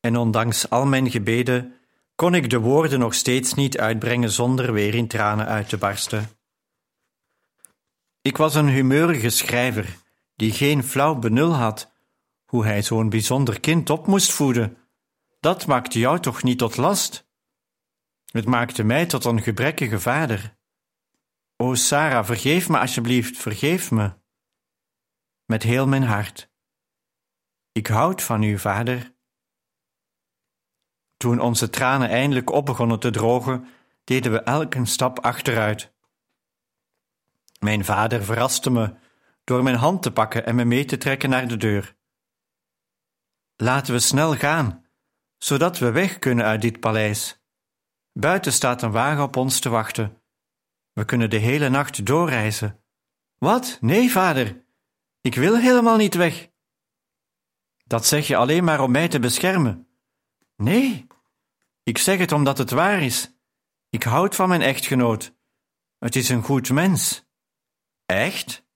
en 0.00 0.16
ondanks 0.16 0.70
al 0.70 0.86
mijn 0.86 1.10
gebeden 1.10 1.74
kon 2.14 2.34
ik 2.34 2.50
de 2.50 2.58
woorden 2.58 2.98
nog 2.98 3.14
steeds 3.14 3.54
niet 3.54 3.78
uitbrengen 3.78 4.30
zonder 4.30 4.72
weer 4.72 4.94
in 4.94 5.08
tranen 5.08 5.46
uit 5.46 5.68
te 5.68 5.76
barsten. 5.76 6.30
Ik 8.22 8.36
was 8.36 8.54
een 8.54 8.68
humeurige 8.68 9.30
schrijver 9.30 9.98
die 10.36 10.52
geen 10.52 10.84
flauw 10.84 11.14
benul 11.14 11.54
had 11.54 11.92
hoe 12.44 12.64
hij 12.64 12.82
zo'n 12.82 13.08
bijzonder 13.08 13.60
kind 13.60 13.90
op 13.90 14.06
moest 14.06 14.32
voeden. 14.32 14.81
Dat 15.42 15.66
maakte 15.66 15.98
jou 15.98 16.20
toch 16.20 16.42
niet 16.42 16.58
tot 16.58 16.76
last? 16.76 17.28
Het 18.24 18.46
maakte 18.46 18.82
mij 18.82 19.06
tot 19.06 19.24
een 19.24 19.42
gebrekkige 19.42 20.00
vader. 20.00 20.56
O 21.56 21.74
Sarah, 21.74 22.24
vergeef 22.24 22.68
me 22.68 22.78
alsjeblieft, 22.78 23.36
vergeef 23.38 23.90
me. 23.90 24.12
Met 25.44 25.62
heel 25.62 25.86
mijn 25.86 26.02
hart. 26.02 26.50
Ik 27.72 27.86
houd 27.86 28.22
van 28.22 28.42
u, 28.42 28.58
vader. 28.58 29.14
Toen 31.16 31.40
onze 31.40 31.70
tranen 31.70 32.08
eindelijk 32.08 32.50
op 32.50 32.66
begonnen 32.66 33.00
te 33.00 33.10
drogen, 33.10 33.68
deden 34.04 34.32
we 34.32 34.40
elk 34.40 34.74
een 34.74 34.86
stap 34.86 35.18
achteruit. 35.18 35.92
Mijn 37.58 37.84
vader 37.84 38.24
verraste 38.24 38.70
me 38.70 38.94
door 39.44 39.62
mijn 39.62 39.76
hand 39.76 40.02
te 40.02 40.12
pakken 40.12 40.46
en 40.46 40.54
me 40.54 40.64
mee 40.64 40.84
te 40.84 40.98
trekken 40.98 41.30
naar 41.30 41.48
de 41.48 41.56
deur. 41.56 41.96
Laten 43.56 43.92
we 43.92 44.00
snel 44.00 44.34
gaan, 44.36 44.81
zodat 45.42 45.78
we 45.78 45.90
weg 45.90 46.18
kunnen 46.18 46.44
uit 46.44 46.60
dit 46.60 46.80
paleis. 46.80 47.42
Buiten 48.12 48.52
staat 48.52 48.82
een 48.82 48.90
wagen 48.90 49.22
op 49.22 49.36
ons 49.36 49.60
te 49.60 49.68
wachten. 49.68 50.22
We 50.92 51.04
kunnen 51.04 51.30
de 51.30 51.36
hele 51.36 51.68
nacht 51.68 52.06
doorreizen. 52.06 52.84
Wat? 53.38 53.78
Nee, 53.80 54.10
vader. 54.10 54.64
Ik 55.20 55.34
wil 55.34 55.56
helemaal 55.58 55.96
niet 55.96 56.14
weg. 56.14 56.50
Dat 57.84 58.06
zeg 58.06 58.26
je 58.26 58.36
alleen 58.36 58.64
maar 58.64 58.80
om 58.80 58.90
mij 58.90 59.08
te 59.08 59.18
beschermen. 59.18 59.88
Nee, 60.56 61.06
ik 61.82 61.98
zeg 61.98 62.18
het 62.18 62.32
omdat 62.32 62.58
het 62.58 62.70
waar 62.70 63.02
is. 63.02 63.34
Ik 63.88 64.02
houd 64.02 64.34
van 64.34 64.48
mijn 64.48 64.62
echtgenoot. 64.62 65.34
Het 65.98 66.16
is 66.16 66.28
een 66.28 66.42
goed 66.42 66.70
mens. 66.70 67.24
Echt? 68.06 68.66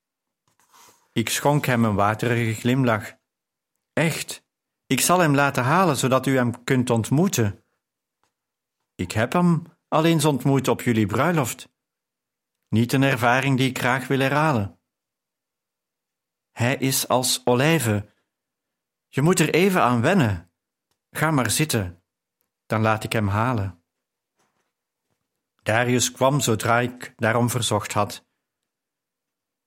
Ik 1.12 1.28
schonk 1.28 1.66
hem 1.66 1.84
een 1.84 1.94
waterige 1.94 2.60
glimlach. 2.60 3.16
Echt, 3.92 4.45
ik 4.86 5.00
zal 5.00 5.18
hem 5.18 5.34
laten 5.34 5.64
halen 5.64 5.96
zodat 5.96 6.26
u 6.26 6.36
hem 6.36 6.64
kunt 6.64 6.90
ontmoeten. 6.90 7.64
Ik 8.94 9.12
heb 9.12 9.32
hem 9.32 9.62
al 9.88 10.04
eens 10.04 10.24
ontmoet 10.24 10.68
op 10.68 10.82
jullie 10.82 11.06
bruiloft. 11.06 11.68
Niet 12.68 12.92
een 12.92 13.02
ervaring 13.02 13.56
die 13.56 13.68
ik 13.68 13.78
graag 13.78 14.06
wil 14.06 14.18
herhalen. 14.18 14.80
Hij 16.50 16.76
is 16.76 17.08
als 17.08 17.40
olijven. 17.44 18.10
Je 19.08 19.22
moet 19.22 19.40
er 19.40 19.54
even 19.54 19.82
aan 19.82 20.00
wennen. 20.00 20.50
Ga 21.10 21.30
maar 21.30 21.50
zitten, 21.50 22.02
dan 22.66 22.80
laat 22.80 23.04
ik 23.04 23.12
hem 23.12 23.28
halen. 23.28 23.82
Darius 25.62 26.12
kwam 26.12 26.40
zodra 26.40 26.80
ik 26.80 27.12
daarom 27.16 27.50
verzocht 27.50 27.92
had. 27.92 28.24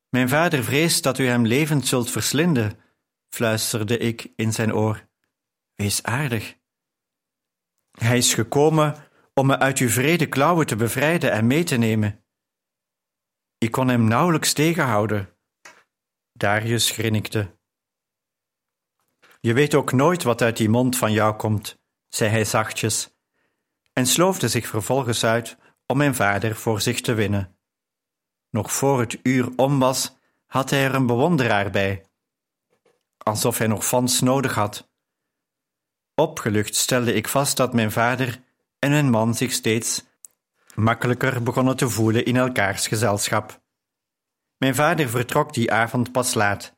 Mijn 0.09 0.29
vader 0.29 0.63
vreest 0.63 1.03
dat 1.03 1.17
u 1.17 1.27
hem 1.27 1.45
levend 1.45 1.87
zult 1.87 2.11
verslinden, 2.11 2.79
fluisterde 3.29 3.97
ik 3.97 4.31
in 4.35 4.53
zijn 4.53 4.73
oor. 4.73 5.08
Wees 5.79 6.03
aardig. 6.03 6.57
Hij 7.91 8.17
is 8.17 8.33
gekomen 8.33 8.95
om 9.33 9.47
me 9.47 9.59
uit 9.59 9.77
uw 9.77 9.89
vrede 9.89 10.27
klauwen 10.29 10.65
te 10.65 10.75
bevrijden 10.75 11.31
en 11.31 11.47
mee 11.47 11.63
te 11.63 11.75
nemen. 11.75 12.25
Ik 13.57 13.71
kon 13.71 13.87
hem 13.87 14.07
nauwelijks 14.07 14.53
tegenhouden. 14.53 15.37
Darius 16.33 16.91
grinnikte. 16.91 17.57
Je 19.39 19.53
weet 19.53 19.75
ook 19.75 19.91
nooit 19.91 20.23
wat 20.23 20.41
uit 20.41 20.57
die 20.57 20.69
mond 20.69 20.97
van 20.97 21.11
jou 21.11 21.35
komt, 21.35 21.81
zei 22.07 22.29
hij 22.29 22.45
zachtjes, 22.45 23.17
en 23.93 24.05
sloofde 24.05 24.47
zich 24.47 24.67
vervolgens 24.67 25.23
uit 25.23 25.57
om 25.85 25.97
mijn 25.97 26.15
vader 26.15 26.55
voor 26.55 26.81
zich 26.81 27.01
te 27.01 27.13
winnen. 27.13 27.57
Nog 28.49 28.71
voor 28.71 28.99
het 28.99 29.19
uur 29.23 29.49
om 29.55 29.79
was, 29.79 30.17
had 30.45 30.69
hij 30.69 30.83
er 30.83 30.95
een 30.95 31.07
bewonderaar 31.07 31.69
bij, 31.69 32.05
alsof 33.17 33.57
hij 33.57 33.67
nog 33.67 33.85
fans 33.85 34.19
nodig 34.19 34.55
had. 34.55 34.88
Opgelucht 36.19 36.75
stelde 36.75 37.13
ik 37.13 37.27
vast 37.27 37.57
dat 37.57 37.73
mijn 37.73 37.91
vader 37.91 38.43
en 38.79 38.89
mijn 38.89 39.09
man 39.09 39.35
zich 39.35 39.51
steeds 39.51 40.05
makkelijker 40.75 41.43
begonnen 41.43 41.75
te 41.77 41.89
voelen 41.89 42.25
in 42.25 42.35
elkaars 42.35 42.87
gezelschap. 42.87 43.61
Mijn 44.57 44.75
vader 44.75 45.09
vertrok 45.09 45.53
die 45.53 45.71
avond 45.71 46.11
pas 46.11 46.33
laat. 46.33 46.77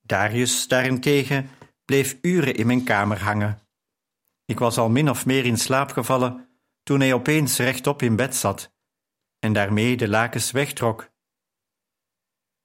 Darius 0.00 0.68
daarentegen 0.68 1.50
bleef 1.84 2.18
uren 2.20 2.54
in 2.54 2.66
mijn 2.66 2.84
kamer 2.84 3.22
hangen. 3.22 3.68
Ik 4.44 4.58
was 4.58 4.78
al 4.78 4.88
min 4.88 5.10
of 5.10 5.26
meer 5.26 5.44
in 5.44 5.58
slaap 5.58 5.90
gevallen 5.90 6.48
toen 6.82 7.00
hij 7.00 7.12
opeens 7.12 7.58
rechtop 7.58 8.02
in 8.02 8.16
bed 8.16 8.36
zat 8.36 8.74
en 9.38 9.52
daarmee 9.52 9.96
de 9.96 10.08
lakens 10.08 10.50
wegtrok. 10.50 11.10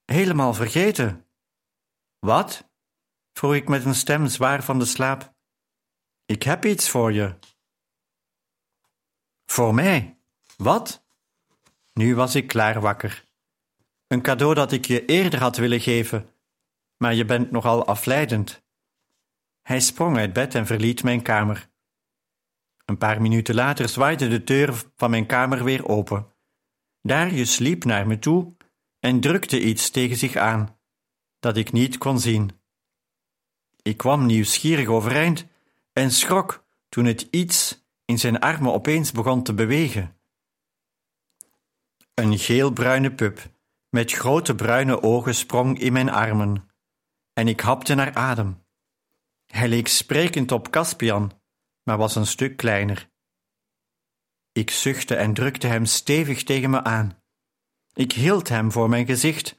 Helemaal 0.06 0.54
vergeten. 0.54 1.26
Wat? 2.20 2.70
vroeg 3.34 3.54
ik 3.54 3.68
met 3.68 3.86
een 3.86 3.96
stem 3.96 4.28
zwaar 4.28 4.64
van 4.64 4.80
de 4.80 4.86
slaap. 4.86 5.36
Ik 6.28 6.44
heb 6.44 6.66
iets 6.66 6.90
voor 6.90 7.14
je. 7.14 7.36
Voor 9.46 9.74
mij? 9.74 10.18
Wat? 10.58 11.06
Nu 11.94 12.16
was 12.16 12.36
ik 12.36 12.48
klaar 12.48 12.82
wakker. 12.82 13.26
Een 14.08 14.22
cadeau 14.22 14.54
dat 14.54 14.72
ik 14.72 14.86
je 14.86 15.06
eerder 15.06 15.40
had 15.40 15.58
willen 15.58 15.80
geven, 15.80 16.34
maar 16.98 17.14
je 17.14 17.26
bent 17.26 17.52
nogal 17.52 17.86
afleidend. 17.86 18.64
Hij 19.62 19.80
sprong 19.80 20.18
uit 20.18 20.34
bed 20.34 20.56
en 20.56 20.66
verliet 20.66 21.04
mijn 21.04 21.22
kamer. 21.22 21.70
Een 22.86 22.98
paar 22.98 23.22
minuten 23.22 23.56
later 23.56 23.90
zwaaide 23.90 24.28
de 24.28 24.44
deur 24.44 24.84
van 24.96 25.10
mijn 25.10 25.26
kamer 25.26 25.64
weer 25.64 25.88
open. 25.88 26.34
Darius 27.02 27.58
liep 27.58 27.84
naar 27.84 28.08
me 28.08 28.20
toe 28.20 28.56
en 29.00 29.20
drukte 29.20 29.62
iets 29.62 29.90
tegen 29.90 30.18
zich 30.18 30.36
aan, 30.36 30.80
dat 31.40 31.58
ik 31.58 31.72
niet 31.72 31.98
kon 31.98 32.20
zien. 32.20 32.62
Ik 33.82 33.98
kwam 33.98 34.26
nieuwsgierig 34.26 34.88
overeind 34.88 35.48
en 35.98 36.12
schrok 36.12 36.66
toen 36.90 37.06
het 37.06 37.28
iets 37.32 37.86
in 38.06 38.20
zijn 38.20 38.40
armen 38.40 38.74
opeens 38.74 39.12
begon 39.12 39.44
te 39.44 39.54
bewegen. 39.54 40.18
Een 42.14 42.38
geelbruine 42.38 43.14
pup 43.14 43.50
met 43.90 44.12
grote 44.12 44.56
bruine 44.56 45.02
ogen 45.02 45.36
sprong 45.36 45.80
in 45.80 45.94
mijn 45.94 46.10
armen, 46.10 46.70
en 47.34 47.48
ik 47.48 47.60
hapte 47.60 47.96
naar 47.96 48.14
adem. 48.14 48.66
Hij 49.46 49.68
leek 49.68 49.88
sprekend 49.88 50.52
op 50.52 50.70
Caspian, 50.70 51.42
maar 51.84 51.98
was 51.98 52.16
een 52.16 52.26
stuk 52.26 52.58
kleiner. 52.58 53.10
Ik 54.52 54.72
zuchtte 54.72 55.16
en 55.16 55.34
drukte 55.34 55.68
hem 55.68 55.86
stevig 55.86 56.44
tegen 56.44 56.70
me 56.70 56.84
aan. 56.84 57.22
Ik 57.94 58.12
hield 58.12 58.50
hem 58.50 58.72
voor 58.72 58.90
mijn 58.90 59.06
gezicht, 59.06 59.56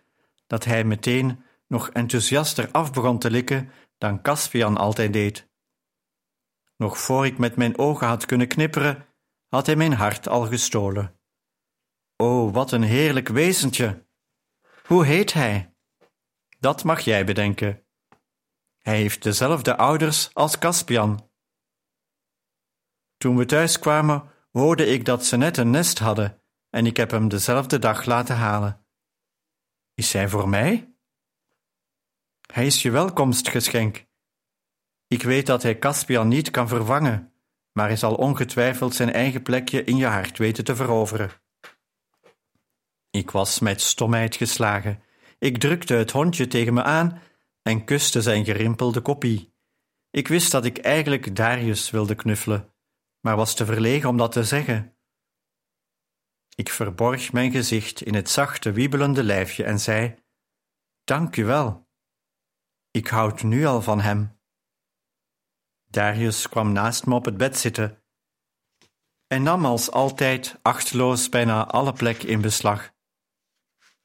dat 0.46 0.64
hij 0.64 0.84
meteen 0.84 1.44
nog 1.66 1.90
enthousiaster 1.90 2.70
af 2.70 2.92
begon 2.92 3.18
te 3.18 3.30
likken 3.30 3.70
dan 3.98 4.22
Caspian 4.22 4.76
altijd 4.76 5.12
deed. 5.12 5.47
Nog 6.78 6.98
voor 6.98 7.26
ik 7.26 7.38
met 7.38 7.56
mijn 7.56 7.78
ogen 7.78 8.06
had 8.06 8.26
kunnen 8.26 8.48
knipperen, 8.48 9.06
had 9.48 9.66
hij 9.66 9.76
mijn 9.76 9.92
hart 9.92 10.28
al 10.28 10.46
gestolen. 10.46 11.20
O, 12.16 12.50
wat 12.50 12.72
een 12.72 12.82
heerlijk 12.82 13.28
wezentje! 13.28 14.06
Hoe 14.86 15.04
heet 15.04 15.32
hij? 15.32 15.74
Dat 16.58 16.84
mag 16.84 17.00
jij 17.00 17.24
bedenken. 17.24 17.86
Hij 18.78 18.96
heeft 18.96 19.22
dezelfde 19.22 19.76
ouders 19.76 20.34
als 20.34 20.58
Caspian. 20.58 21.30
Toen 23.16 23.36
we 23.36 23.44
thuis 23.44 23.78
kwamen, 23.78 24.30
hoorde 24.50 24.86
ik 24.86 25.04
dat 25.04 25.24
ze 25.24 25.36
net 25.36 25.56
een 25.56 25.70
nest 25.70 25.98
hadden 25.98 26.42
en 26.70 26.86
ik 26.86 26.96
heb 26.96 27.10
hem 27.10 27.28
dezelfde 27.28 27.78
dag 27.78 28.04
laten 28.04 28.36
halen. 28.36 28.86
Is 29.94 30.12
hij 30.12 30.28
voor 30.28 30.48
mij? 30.48 30.94
Hij 32.52 32.66
is 32.66 32.82
je 32.82 32.90
welkomstgeschenk. 32.90 34.07
Ik 35.08 35.22
weet 35.22 35.46
dat 35.46 35.62
hij 35.62 35.78
Caspian 35.78 36.28
niet 36.28 36.50
kan 36.50 36.68
vervangen, 36.68 37.32
maar 37.72 37.86
hij 37.86 37.96
zal 37.96 38.14
ongetwijfeld 38.14 38.94
zijn 38.94 39.12
eigen 39.12 39.42
plekje 39.42 39.84
in 39.84 39.96
je 39.96 40.06
hart 40.06 40.38
weten 40.38 40.64
te 40.64 40.76
veroveren. 40.76 41.30
Ik 43.10 43.30
was 43.30 43.58
met 43.58 43.80
stomheid 43.80 44.36
geslagen. 44.36 45.02
Ik 45.38 45.58
drukte 45.58 45.94
het 45.94 46.10
hondje 46.10 46.46
tegen 46.46 46.74
me 46.74 46.82
aan 46.82 47.22
en 47.62 47.84
kuste 47.84 48.22
zijn 48.22 48.44
gerimpelde 48.44 49.00
kopie. 49.00 49.54
Ik 50.10 50.28
wist 50.28 50.50
dat 50.50 50.64
ik 50.64 50.78
eigenlijk 50.78 51.36
Darius 51.36 51.90
wilde 51.90 52.14
knuffelen, 52.14 52.74
maar 53.20 53.36
was 53.36 53.54
te 53.54 53.64
verlegen 53.64 54.08
om 54.08 54.16
dat 54.16 54.32
te 54.32 54.44
zeggen. 54.44 54.96
Ik 56.54 56.70
verborg 56.70 57.32
mijn 57.32 57.50
gezicht 57.50 58.02
in 58.02 58.14
het 58.14 58.30
zachte, 58.30 58.72
wiebelende 58.72 59.22
lijfje 59.22 59.64
en 59.64 59.80
zei: 59.80 60.14
Dank 61.04 61.36
u 61.36 61.44
wel. 61.44 61.88
Ik 62.90 63.08
houd 63.08 63.42
nu 63.42 63.64
al 63.64 63.82
van 63.82 64.00
hem. 64.00 64.37
Darius 65.90 66.48
kwam 66.48 66.72
naast 66.72 67.06
me 67.06 67.14
op 67.14 67.24
het 67.24 67.36
bed 67.36 67.58
zitten 67.58 68.02
en 69.26 69.42
nam 69.42 69.64
als 69.64 69.90
altijd 69.90 70.58
achteloos 70.62 71.28
bijna 71.28 71.66
alle 71.66 71.92
plek 71.92 72.22
in 72.22 72.40
beslag. 72.40 72.92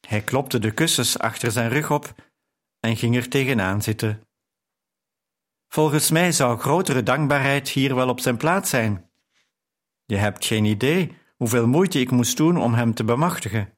Hij 0.08 0.22
klopte 0.22 0.60
de 0.60 0.72
kussens 0.72 1.20
achter 1.20 1.52
zijn 1.52 1.70
rug 1.70 1.92
op 1.92 2.16
en 2.80 2.96
ging 2.96 3.16
er 3.16 3.30
tegenaan 3.30 3.82
zitten. 3.82 4.28
Volgens 5.68 6.12
mij 6.12 6.32
zou 6.32 6.60
grotere 6.60 7.04
dankbaarheid 7.04 7.70
hier 7.70 7.96
wel 7.96 8.10
op 8.10 8.20
zijn 8.20 8.38
plaats 8.38 8.70
zijn. 8.70 9.12
Je 10.06 10.16
hebt 10.16 10.46
geen 10.46 10.66
idee 10.66 11.18
hoeveel 11.38 11.68
moeite 11.68 12.00
ik 12.00 12.12
moest 12.12 12.38
doen 12.38 12.58
om 12.58 12.74
hem 12.74 12.94
te 12.94 13.04
bemachtigen. 13.04 13.78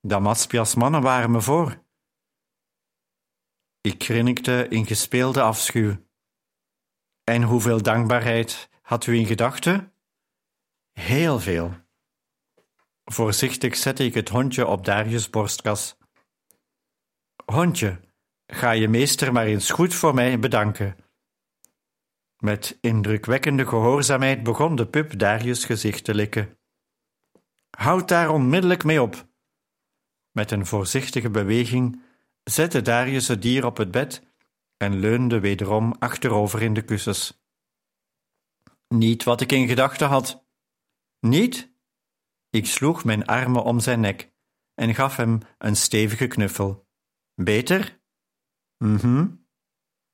Damaspias 0.00 0.74
mannen 0.74 1.02
waren 1.02 1.30
me 1.30 1.40
voor. 1.40 1.84
Ik 3.80 4.04
grinnikte 4.04 4.66
in 4.68 4.86
gespeelde 4.86 5.42
afschuw. 5.42 6.10
En 7.24 7.42
hoeveel 7.42 7.82
dankbaarheid 7.82 8.68
had 8.82 9.06
u 9.06 9.16
in 9.16 9.26
gedachten? 9.26 9.92
Heel 10.92 11.40
veel. 11.40 11.74
Voorzichtig 13.04 13.76
zette 13.76 14.04
ik 14.04 14.14
het 14.14 14.28
hondje 14.28 14.66
op 14.66 14.84
Darius' 14.84 15.30
borstkas. 15.30 15.98
Hondje, 17.44 18.00
ga 18.46 18.70
je 18.70 18.88
meester 18.88 19.32
maar 19.32 19.46
eens 19.46 19.70
goed 19.70 19.94
voor 19.94 20.14
mij 20.14 20.38
bedanken. 20.38 20.96
Met 22.36 22.78
indrukwekkende 22.80 23.66
gehoorzaamheid 23.66 24.42
begon 24.42 24.76
de 24.76 24.86
pup 24.86 25.18
Darius' 25.18 25.64
gezicht 25.64 26.04
te 26.04 26.14
likken. 26.14 26.58
Houd 27.70 28.08
daar 28.08 28.30
onmiddellijk 28.30 28.84
mee 28.84 29.02
op. 29.02 29.28
Met 30.30 30.50
een 30.50 30.66
voorzichtige 30.66 31.30
beweging 31.30 32.02
zette 32.44 32.82
Darius 32.82 33.28
het 33.28 33.42
dier 33.42 33.66
op 33.66 33.76
het 33.76 33.90
bed 33.90 34.31
en 34.82 34.98
leunde 34.98 35.40
wederom 35.40 35.92
achterover 35.98 36.62
in 36.62 36.74
de 36.74 36.84
kussens. 36.84 37.44
Niet 38.88 39.22
wat 39.24 39.40
ik 39.40 39.52
in 39.52 39.68
gedachten 39.68 40.08
had. 40.08 40.46
Niet? 41.20 41.74
Ik 42.50 42.66
sloeg 42.66 43.04
mijn 43.04 43.26
armen 43.26 43.64
om 43.64 43.80
zijn 43.80 44.00
nek 44.00 44.32
en 44.74 44.94
gaf 44.94 45.16
hem 45.16 45.38
een 45.58 45.76
stevige 45.76 46.26
knuffel. 46.26 46.88
Beter? 47.34 48.02
Mhm. 48.76 49.36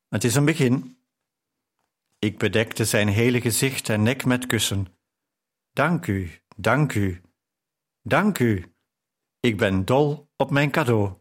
Het 0.09 0.25
is 0.25 0.35
een 0.35 0.45
begin. 0.45 1.03
Ik 2.19 2.39
bedekte 2.39 2.85
zijn 2.85 3.09
hele 3.09 3.41
gezicht 3.41 3.89
en 3.89 4.03
nek 4.03 4.25
met 4.25 4.47
kussen. 4.47 4.87
Dank 5.71 6.07
u, 6.07 6.31
dank 6.57 6.95
u, 6.95 7.23
dank 8.03 8.39
u. 8.39 8.75
Ik 9.41 9.57
ben 9.57 9.85
dol 9.85 10.33
op 10.37 10.51
mijn 10.51 10.71
cadeau. 10.71 11.21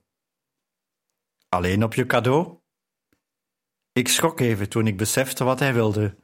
Alleen 1.50 1.84
op 1.84 1.94
je 1.94 2.06
cadeau? 2.06 2.57
Ik 3.98 4.08
schrok 4.08 4.40
even 4.40 4.70
toen 4.70 4.88
ik 4.88 4.98
besefte 4.98 5.44
wat 5.44 5.60
hij 5.60 5.74
wilde. 5.74 6.16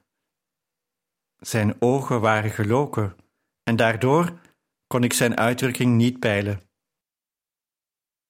Zijn 1.37 1.81
ogen 1.81 2.21
waren 2.21 2.51
geloken 2.51 3.15
en 3.63 3.75
daardoor 3.75 4.39
kon 4.87 5.03
ik 5.03 5.13
zijn 5.13 5.37
uitdrukking 5.37 5.95
niet 5.95 6.19
peilen. 6.19 6.61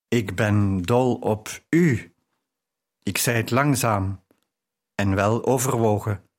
Ik 0.08 0.36
ben 0.36 0.82
dol 0.82 1.16
op 1.16 1.50
u. 1.70 2.16
Ik 3.00 3.18
zei 3.18 3.38
het 3.38 3.52
langzaam 3.52 4.24
en 4.96 5.16
wel 5.16 5.46
overwogen. 5.46 6.30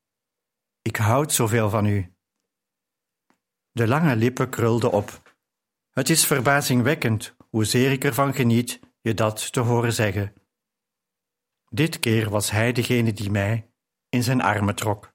Ik 0.81 0.95
houd 0.95 1.33
zoveel 1.33 1.69
van 1.69 1.85
u. 1.85 2.13
De 3.71 3.87
lange 3.87 4.15
lippen 4.15 4.49
krulden 4.49 4.91
op. 4.91 5.35
Het 5.89 6.09
is 6.09 6.25
verbazingwekkend 6.25 7.35
hoezeer 7.49 7.91
ik 7.91 8.03
ervan 8.03 8.33
geniet 8.33 8.79
je 9.01 9.13
dat 9.13 9.51
te 9.51 9.59
horen 9.59 9.93
zeggen. 9.93 10.33
Dit 11.75 11.99
keer 11.99 12.29
was 12.29 12.51
hij 12.51 12.71
degene 12.71 13.13
die 13.13 13.31
mij 13.31 13.69
in 14.09 14.23
zijn 14.23 14.41
armen 14.41 14.75
trok. 14.75 15.14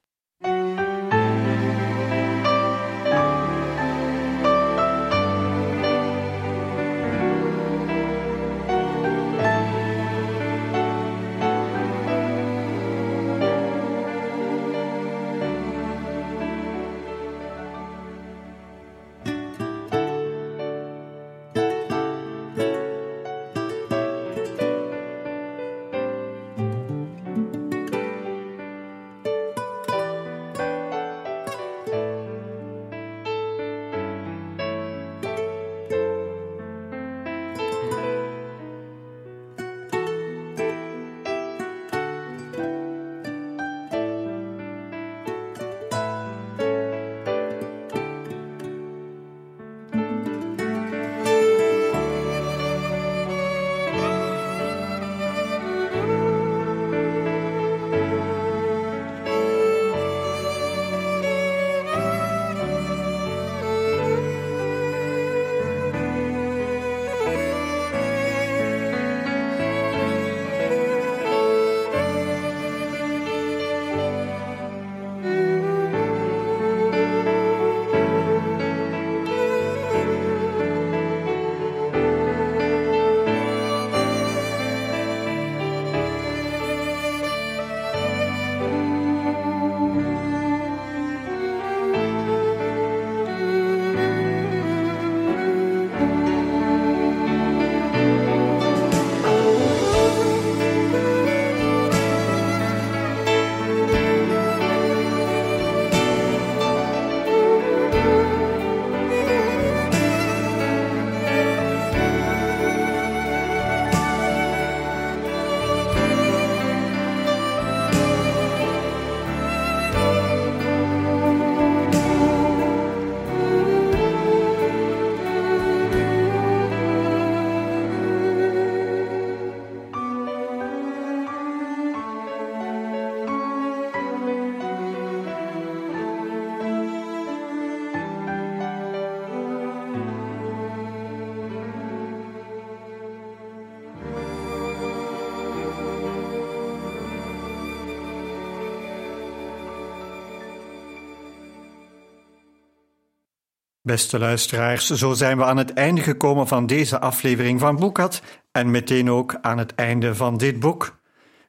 Beste 153.90 154.18
luisteraars, 154.18 154.90
zo 154.90 155.12
zijn 155.12 155.36
we 155.36 155.44
aan 155.44 155.56
het 155.56 155.72
einde 155.72 156.02
gekomen 156.02 156.48
van 156.48 156.66
deze 156.66 157.00
aflevering 157.00 157.60
van 157.60 157.76
Boekat 157.76 158.22
en 158.52 158.70
meteen 158.70 159.10
ook 159.10 159.38
aan 159.40 159.58
het 159.58 159.74
einde 159.74 160.14
van 160.14 160.36
dit 160.36 160.60
boek. 160.60 161.00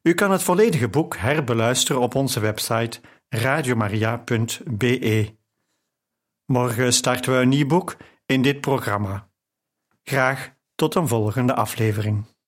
U 0.04 0.13
kan 0.13 0.32
het 0.32 0.43
volledige 0.43 0.88
boek 0.88 1.17
herbeluisteren 1.17 2.01
op 2.01 2.15
onze 2.15 2.39
website 2.39 2.99
radiomaria.be. 3.30 5.36
Morgen 6.45 6.93
starten 6.93 7.34
we 7.34 7.39
een 7.39 7.49
nieuw 7.49 7.67
boek 7.67 7.97
in 8.25 8.41
dit 8.41 8.62
programma. 8.62 9.30
Graag 10.04 10.54
tot 10.75 10.95
een 10.95 11.08
volgende 11.08 11.56
aflevering. 11.56 12.32